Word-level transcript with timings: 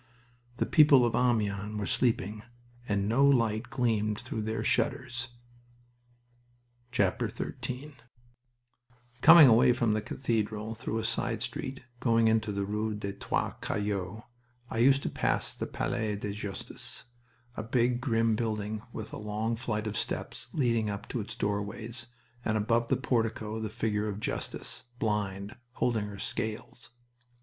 The 0.57 0.65
people 0.65 1.05
of 1.05 1.13
Amiens 1.13 1.77
were 1.77 1.85
sleeping, 1.85 2.41
and 2.89 3.07
no 3.07 3.23
light 3.23 3.69
gleamed 3.69 4.17
through 4.19 4.41
their 4.41 4.63
shutters. 4.63 5.27
XIII 6.91 7.97
Coming 9.21 9.47
away 9.47 9.73
from 9.73 9.93
the 9.93 10.01
cathedral 10.01 10.73
through 10.73 10.97
a 10.97 11.03
side 11.05 11.43
street 11.43 11.81
going 11.99 12.27
into 12.27 12.51
the 12.51 12.65
rue 12.65 12.95
des 12.95 13.13
Trois 13.13 13.51
Cailloux, 13.61 14.23
I 14.71 14.79
used 14.79 15.03
to 15.03 15.09
pass 15.11 15.53
the 15.53 15.67
Palais 15.67 16.15
de 16.15 16.31
Justice 16.31 17.05
a 17.55 17.61
big, 17.61 18.01
grim 18.01 18.35
building, 18.35 18.81
with 18.91 19.13
a 19.13 19.17
long 19.19 19.55
flight 19.55 19.85
of 19.85 19.95
steps 19.95 20.47
leading 20.51 20.89
up 20.89 21.07
to 21.09 21.19
its 21.19 21.35
doorways, 21.35 22.07
and 22.43 22.57
above 22.57 22.87
the 22.87 22.97
portico 22.97 23.59
the 23.59 23.69
figure 23.69 24.07
of 24.07 24.19
Justice, 24.19 24.85
blind, 24.97 25.57
holding 25.73 26.07
her 26.07 26.17
scales. 26.17 26.89